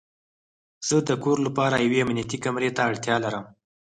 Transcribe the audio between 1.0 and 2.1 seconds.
د کور لپاره یوې